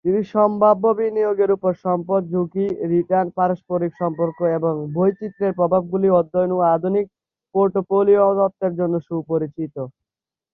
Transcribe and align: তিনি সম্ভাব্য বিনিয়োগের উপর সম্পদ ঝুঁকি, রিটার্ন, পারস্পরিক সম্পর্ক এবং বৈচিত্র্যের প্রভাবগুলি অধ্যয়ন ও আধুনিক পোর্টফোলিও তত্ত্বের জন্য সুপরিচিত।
তিনি 0.05 0.21
সম্ভাব্য 0.35 0.83
বিনিয়োগের 0.99 1.49
উপর 1.51 1.71
সম্পদ 1.85 2.21
ঝুঁকি, 2.31 2.65
রিটার্ন, 2.91 3.27
পারস্পরিক 3.37 3.91
সম্পর্ক 4.01 4.37
এবং 4.57 4.73
বৈচিত্র্যের 4.95 5.57
প্রভাবগুলি 5.59 6.07
অধ্যয়ন 6.11 6.51
ও 6.51 6.59
আধুনিক 6.75 7.05
পোর্টফোলিও 7.55 8.27
তত্ত্বের 8.39 8.73
জন্য 8.79 8.95
সুপরিচিত। 9.07 9.75